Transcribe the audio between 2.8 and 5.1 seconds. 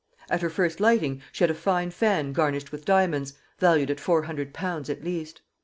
diamonds, valued at four hundred pounds at